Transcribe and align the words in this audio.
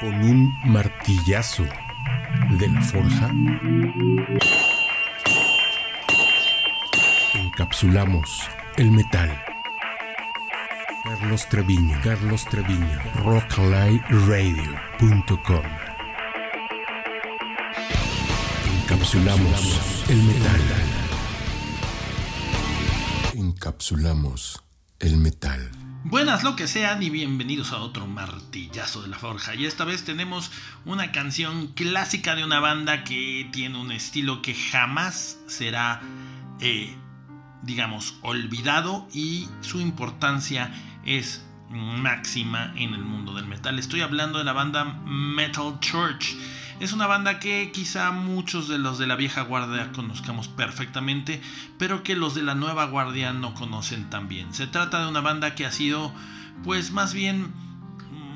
Con 0.00 0.14
un 0.14 0.58
martillazo 0.64 1.64
de 2.50 2.68
la 2.68 2.80
forja, 2.82 3.30
encapsulamos 7.34 8.48
el 8.76 8.90
metal. 8.92 9.42
Carlos 11.02 11.48
Treviño, 11.48 11.98
Carlos 12.04 12.44
Treviño, 12.44 13.00
rocklightradio.com. 13.24 15.64
Encapsulamos 18.82 20.04
el 20.10 20.22
metal. 20.22 20.60
Encapsulamos 23.34 24.62
el 25.00 25.16
metal. 25.16 25.87
Buenas 26.10 26.42
lo 26.42 26.56
que 26.56 26.66
sean 26.66 27.02
y 27.02 27.10
bienvenidos 27.10 27.72
a 27.72 27.80
otro 27.80 28.06
martillazo 28.06 29.02
de 29.02 29.08
la 29.08 29.18
forja. 29.18 29.54
Y 29.54 29.66
esta 29.66 29.84
vez 29.84 30.04
tenemos 30.06 30.50
una 30.86 31.12
canción 31.12 31.66
clásica 31.66 32.34
de 32.34 32.44
una 32.44 32.60
banda 32.60 33.04
que 33.04 33.46
tiene 33.52 33.78
un 33.78 33.92
estilo 33.92 34.40
que 34.40 34.54
jamás 34.54 35.38
será, 35.48 36.00
eh, 36.60 36.96
digamos, 37.62 38.14
olvidado 38.22 39.06
y 39.12 39.48
su 39.60 39.80
importancia 39.80 40.72
es 41.04 41.44
máxima 41.70 42.72
en 42.76 42.94
el 42.94 43.02
mundo 43.02 43.34
del 43.34 43.46
metal. 43.46 43.78
Estoy 43.78 44.00
hablando 44.00 44.38
de 44.38 44.44
la 44.44 44.52
banda 44.52 44.84
Metal 45.04 45.78
Church. 45.80 46.36
Es 46.80 46.92
una 46.92 47.06
banda 47.06 47.40
que 47.40 47.72
quizá 47.72 48.12
muchos 48.12 48.68
de 48.68 48.78
los 48.78 48.98
de 48.98 49.06
la 49.06 49.16
vieja 49.16 49.42
guardia 49.42 49.90
conozcamos 49.92 50.48
perfectamente, 50.48 51.42
pero 51.76 52.02
que 52.02 52.14
los 52.14 52.34
de 52.34 52.42
la 52.42 52.54
nueva 52.54 52.86
guardia 52.86 53.32
no 53.32 53.54
conocen 53.54 54.08
tan 54.10 54.28
bien. 54.28 54.54
Se 54.54 54.66
trata 54.66 55.02
de 55.02 55.08
una 55.08 55.20
banda 55.20 55.54
que 55.54 55.66
ha 55.66 55.72
sido, 55.72 56.12
pues 56.62 56.92
más 56.92 57.14
bien, 57.14 57.52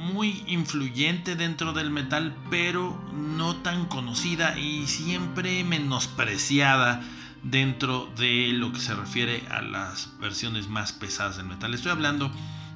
muy 0.00 0.42
influyente 0.46 1.36
dentro 1.36 1.74
del 1.74 1.90
metal, 1.90 2.34
pero 2.48 2.98
no 3.12 3.56
tan 3.56 3.84
conocida 3.86 4.58
y 4.58 4.86
siempre 4.86 5.62
menospreciada 5.62 7.02
dentro 7.42 8.10
de 8.16 8.52
lo 8.54 8.72
que 8.72 8.80
se 8.80 8.94
refiere 8.94 9.44
a 9.50 9.60
las 9.60 10.18
versiones 10.18 10.68
más 10.68 10.92
pesadas 10.92 11.36
del 11.36 11.46
metal. 11.46 11.74
Estoy 11.74 11.92
hablando 11.92 12.32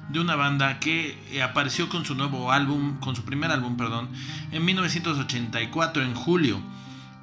de 0.09 0.19
una 0.19 0.35
banda 0.35 0.79
que 0.79 1.17
eh, 1.31 1.41
apareció 1.41 1.89
con 1.89 2.05
su 2.05 2.15
nuevo 2.15 2.51
álbum, 2.51 2.99
con 2.99 3.15
su 3.15 3.23
primer 3.23 3.51
álbum, 3.51 3.77
perdón, 3.77 4.09
en 4.51 4.63
1984, 4.63 6.03
en 6.03 6.13
julio. 6.13 6.61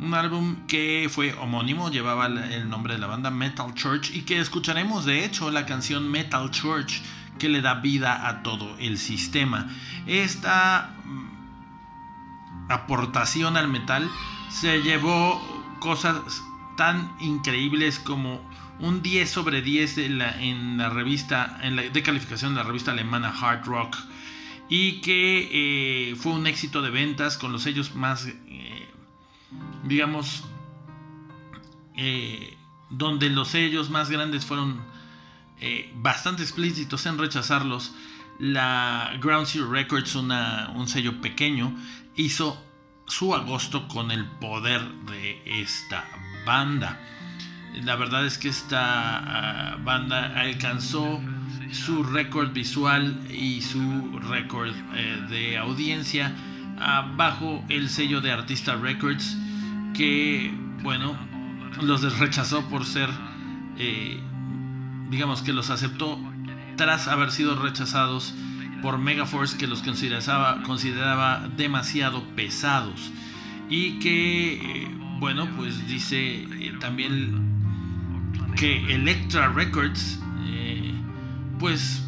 Un 0.00 0.14
álbum 0.14 0.66
que 0.66 1.08
fue 1.10 1.32
homónimo, 1.34 1.90
llevaba 1.90 2.26
el 2.26 2.68
nombre 2.68 2.94
de 2.94 3.00
la 3.00 3.06
banda 3.06 3.30
Metal 3.30 3.72
Church 3.74 4.10
y 4.14 4.22
que 4.22 4.40
escucharemos 4.40 5.04
de 5.04 5.24
hecho 5.24 5.50
la 5.50 5.64
canción 5.64 6.10
Metal 6.10 6.50
Church 6.50 7.02
que 7.38 7.48
le 7.48 7.60
da 7.60 7.74
vida 7.74 8.28
a 8.28 8.42
todo 8.42 8.76
el 8.78 8.98
sistema. 8.98 9.68
Esta 10.06 10.90
mm, 11.04 12.70
aportación 12.72 13.56
al 13.56 13.68
metal 13.68 14.10
se 14.48 14.82
llevó 14.82 15.40
cosas 15.80 16.16
tan 16.76 17.12
increíbles 17.20 17.98
como 17.98 18.40
un 18.82 19.00
10 19.00 19.30
sobre 19.30 19.62
10 19.62 19.98
en 19.98 20.18
la, 20.78 20.88
revista, 20.90 21.58
de 21.62 22.02
calificación 22.02 22.54
de 22.54 22.60
la 22.60 22.66
revista 22.66 22.90
alemana 22.90 23.28
Hard 23.30 23.64
Rock 23.64 23.96
y 24.68 25.00
que 25.02 26.10
eh, 26.10 26.16
fue 26.16 26.32
un 26.32 26.46
éxito 26.48 26.82
de 26.82 26.90
ventas 26.90 27.38
con 27.38 27.52
los 27.52 27.62
sellos 27.62 27.94
más, 27.94 28.26
eh, 28.26 28.88
digamos, 29.84 30.44
eh, 31.96 32.56
donde 32.90 33.30
los 33.30 33.48
sellos 33.48 33.88
más 33.88 34.10
grandes 34.10 34.44
fueron 34.44 34.90
bastante 35.94 36.42
explícitos 36.42 37.06
en 37.06 37.18
rechazarlos. 37.18 37.94
La 38.40 39.16
Ground 39.20 39.46
Zero 39.46 39.70
Records, 39.70 40.16
un 40.16 40.88
sello 40.88 41.20
pequeño, 41.20 41.72
hizo 42.16 42.60
su 43.06 43.32
agosto 43.32 43.86
con 43.86 44.10
el 44.10 44.24
poder 44.24 44.82
de 45.04 45.40
esta 45.62 46.04
banda. 46.44 46.98
La 47.80 47.96
verdad 47.96 48.26
es 48.26 48.38
que 48.38 48.48
esta 48.48 49.72
ah, 49.72 49.76
banda 49.82 50.38
alcanzó 50.38 51.20
su 51.72 52.02
récord 52.02 52.52
visual 52.52 53.18
y 53.30 53.62
su 53.62 54.20
récord 54.20 54.72
eh, 54.94 55.26
de 55.30 55.58
audiencia 55.58 56.34
bajo 57.16 57.64
el 57.68 57.88
sello 57.88 58.20
de 58.20 58.32
Artista 58.32 58.74
Records 58.74 59.36
que, 59.94 60.52
bueno, 60.82 61.16
los 61.80 62.18
rechazó 62.18 62.68
por 62.68 62.84
ser, 62.84 63.08
eh, 63.78 64.20
digamos 65.08 65.42
que 65.42 65.52
los 65.52 65.70
aceptó 65.70 66.18
tras 66.76 67.08
haber 67.08 67.30
sido 67.30 67.54
rechazados 67.54 68.34
por 68.82 68.98
Megaforce 68.98 69.56
que 69.56 69.66
los 69.66 69.82
consideraba, 69.82 70.62
consideraba 70.64 71.48
demasiado 71.56 72.24
pesados. 72.34 73.12
Y 73.70 74.00
que, 74.00 74.54
eh, 74.54 74.90
bueno, 75.20 75.48
pues 75.56 75.86
dice 75.86 76.48
también 76.80 77.51
que 78.56 78.94
Electra 78.94 79.48
Records 79.48 80.20
eh, 80.46 80.92
pues 81.58 82.02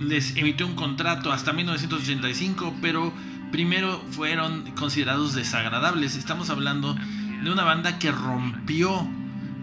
les 0.00 0.36
emitió 0.36 0.66
un 0.66 0.74
contrato 0.74 1.32
hasta 1.32 1.52
1985, 1.52 2.74
pero 2.80 3.12
primero 3.50 4.02
fueron 4.10 4.70
considerados 4.72 5.34
desagradables. 5.34 6.16
Estamos 6.16 6.50
hablando 6.50 6.94
de 7.42 7.50
una 7.50 7.64
banda 7.64 7.98
que 7.98 8.10
rompió 8.10 9.08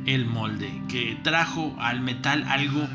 el 0.05 0.25
molde, 0.25 0.81
que 0.87 1.17
trajo 1.23 1.75
al 1.79 2.01
metal 2.01 2.45
algo 2.47 2.87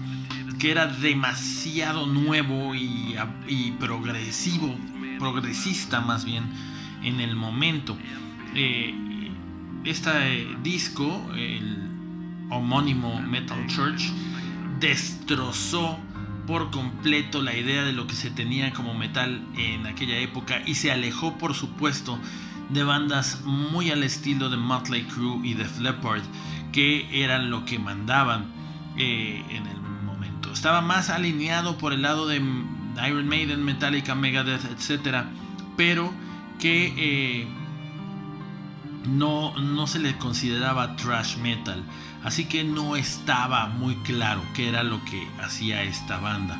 que 0.58 0.70
era 0.70 0.86
demasiado 0.86 2.06
nuevo 2.06 2.74
y, 2.74 3.74
progresivo, 3.78 4.74
progresista 5.18 6.00
más 6.00 6.24
bien 6.24 6.44
en 7.02 7.20
el 7.20 7.36
momento. 7.36 7.98
Eh, 8.54 8.94
este 9.84 10.10
disco, 10.62 11.30
el 11.36 11.93
homónimo 12.54 13.20
Metal 13.20 13.66
Church, 13.66 14.10
destrozó 14.80 15.98
por 16.46 16.70
completo 16.70 17.42
la 17.42 17.56
idea 17.56 17.84
de 17.84 17.92
lo 17.92 18.06
que 18.06 18.14
se 18.14 18.30
tenía 18.30 18.72
como 18.72 18.94
metal 18.94 19.42
en 19.56 19.86
aquella 19.86 20.18
época 20.18 20.62
y 20.66 20.74
se 20.74 20.92
alejó 20.92 21.38
por 21.38 21.54
supuesto 21.54 22.18
de 22.70 22.84
bandas 22.84 23.42
muy 23.44 23.90
al 23.90 24.02
estilo 24.02 24.50
de 24.50 24.56
Motley 24.56 25.04
Crue 25.04 25.40
y 25.42 25.54
The 25.54 25.66
Leppard 25.80 26.22
que 26.72 27.22
eran 27.22 27.50
lo 27.50 27.64
que 27.64 27.78
mandaban 27.78 28.46
eh, 28.96 29.42
en 29.48 29.66
el 29.66 29.80
momento. 30.04 30.52
Estaba 30.52 30.80
más 30.80 31.08
alineado 31.08 31.78
por 31.78 31.92
el 31.92 32.02
lado 32.02 32.26
de 32.26 32.36
Iron 32.36 33.28
Maiden, 33.28 33.64
Metallica, 33.64 34.14
Megadeth, 34.14 34.64
etc. 34.64 35.24
Pero 35.76 36.12
que 36.58 36.92
eh, 36.96 37.48
no, 39.06 39.56
no 39.58 39.86
se 39.86 39.98
le 39.98 40.16
consideraba 40.16 40.96
trash 40.96 41.36
metal. 41.36 41.82
Así 42.22 42.46
que 42.46 42.64
no 42.64 42.96
estaba 42.96 43.66
muy 43.66 43.96
claro 43.96 44.42
qué 44.54 44.68
era 44.68 44.82
lo 44.82 45.04
que 45.04 45.28
hacía 45.42 45.82
esta 45.82 46.18
banda. 46.18 46.58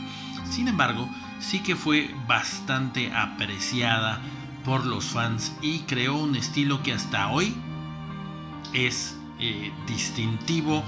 Sin 0.51 0.69
embargo, 0.69 1.09
sí 1.41 1.61
que 1.61 1.77
fue 1.77 2.15
bastante 2.27 3.13
apreciada 3.13 4.21
por 4.65 4.87
los 4.87 5.07
fans 5.07 5.53
y 5.63 5.81
creó 5.81 6.17
un 6.17 6.37
estilo 6.37 6.83
que 6.83 6.93
hasta 6.93 7.31
hoy 7.31 7.55
es 8.73 9.17
eh, 9.39 9.73
distintivo 9.87 10.83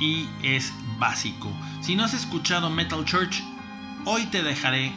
y 0.00 0.26
es 0.42 0.72
básico. 0.98 1.50
Si 1.80 1.96
no 1.96 2.04
has 2.04 2.14
escuchado 2.14 2.70
Metal 2.70 3.04
Church, 3.04 3.42
hoy 4.04 4.26
te 4.26 4.42
dejaré 4.42 4.92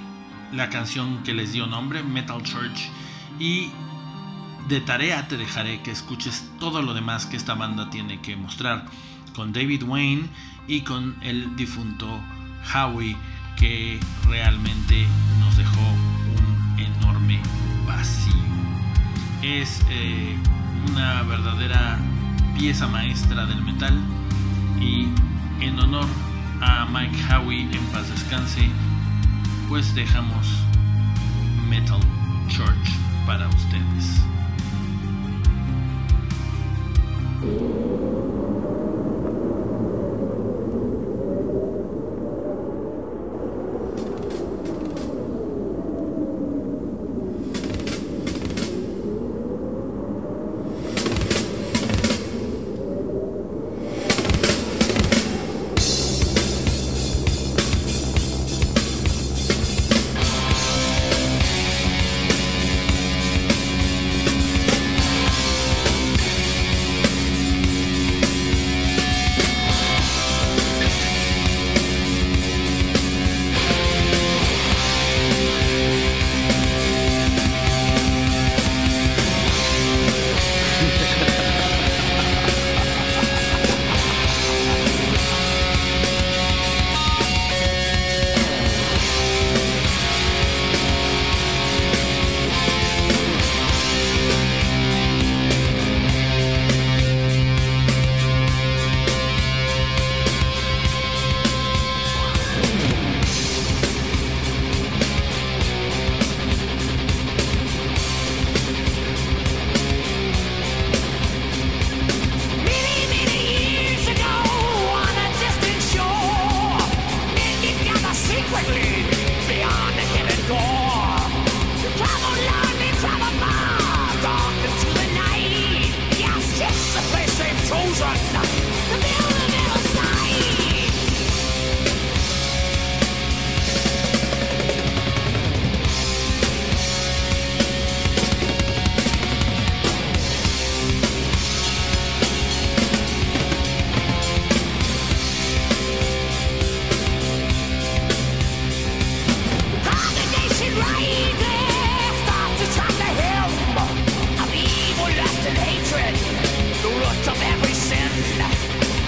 la 0.52 0.70
canción 0.70 1.24
que 1.24 1.34
les 1.34 1.54
dio 1.54 1.68
nombre, 1.68 2.04
Metal 2.04 2.42
Church, 2.44 2.90
y 3.40 3.72
de 4.68 4.82
tarea 4.82 5.28
te 5.28 5.38
dejaré 5.38 5.82
que 5.82 5.92
escuches 5.92 6.46
todo 6.60 6.82
lo 6.82 6.94
demás 6.94 7.26
que 7.26 7.38
esta 7.38 7.54
banda 7.54 7.90
tiene 7.90 8.20
que 8.20 8.36
mostrar 8.36 8.86
con 9.34 9.54
David 9.54 9.84
Wayne 9.84 10.28
y 10.68 10.82
con 10.82 11.16
el 11.22 11.56
difunto 11.56 12.22
Howie 12.74 13.16
que 13.56 14.00
realmente 14.28 15.08
nos 15.40 15.56
dejó 15.56 15.80
un 15.80 16.80
enorme 16.80 17.40
vacío. 17.86 18.34
Es 19.42 19.82
eh, 19.90 20.36
una 20.92 21.24
verdadera 21.24 21.98
pieza 22.58 22.88
maestra 22.88 23.46
del 23.46 23.62
metal 23.62 23.98
y 24.80 25.08
en 25.64 25.80
honor 25.80 26.08
a 26.62 26.86
Mike 26.86 27.18
Howie 27.32 27.62
en 27.72 27.86
paz 27.94 28.10
descanse, 28.10 28.70
pues 29.70 29.96
dejamos 29.96 30.48
Metal 31.70 32.00
Church 32.50 32.92
para 33.26 33.48
ustedes. 33.48 34.22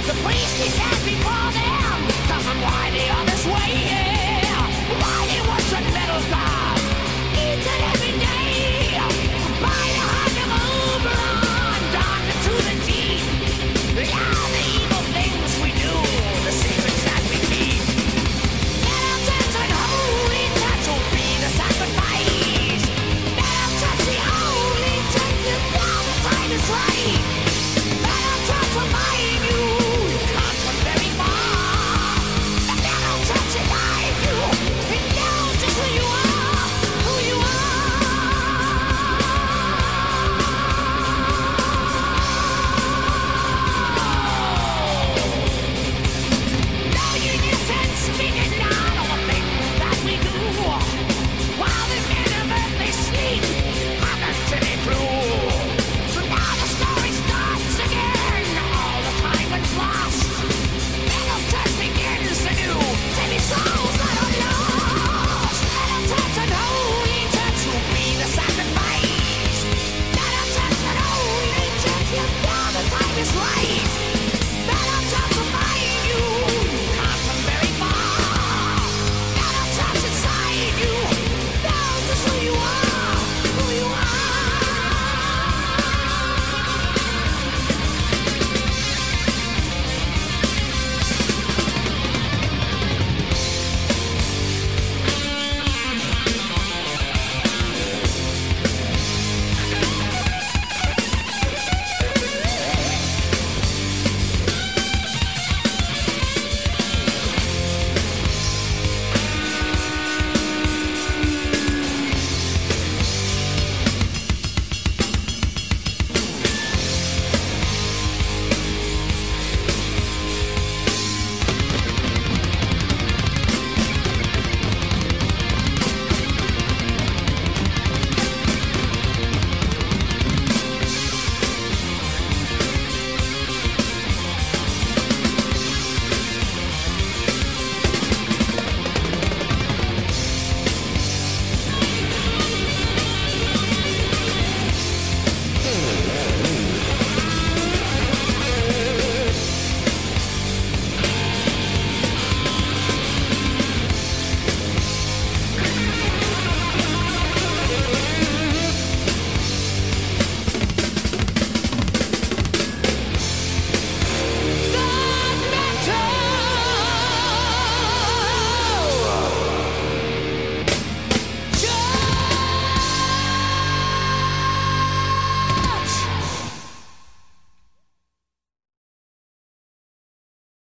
The 0.10 0.16
priest 0.24 0.66
is 0.66 0.76
happy 0.76 1.18
for 1.18 1.54
them. 1.54 2.08
Doesn't 2.28 2.62
why 2.64 2.90
the 2.90 3.10
other. 3.14 3.29